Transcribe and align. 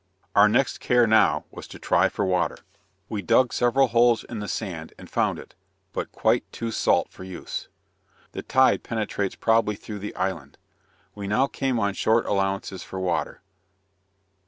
Our 0.35 0.49
next 0.49 0.79
care, 0.79 1.05
now, 1.05 1.45
was 1.51 1.67
to 1.67 1.77
try 1.77 2.09
for 2.09 2.25
water. 2.25 2.57
We 3.07 3.21
dug 3.21 3.53
several 3.53 3.89
holes 3.89 4.23
in 4.23 4.39
the 4.39 4.47
sand 4.47 4.93
and 4.97 5.07
found 5.07 5.37
it, 5.37 5.53
but 5.93 6.11
quite 6.11 6.51
too 6.51 6.71
salt 6.71 7.11
for 7.11 7.23
use. 7.23 7.67
The 8.31 8.41
tide 8.41 8.81
penetrates 8.81 9.35
probably 9.35 9.75
through 9.75 9.99
the 9.99 10.15
island. 10.15 10.57
We 11.13 11.27
now 11.27 11.45
came 11.45 11.79
on 11.79 11.93
short 11.93 12.25
allowances 12.25 12.81
for 12.81 12.99
water. 12.99 13.43